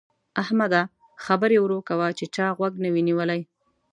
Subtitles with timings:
[0.43, 0.81] احمده!
[1.25, 3.41] خبرې ورو کوه چې چا غوږ نه وي نيولی.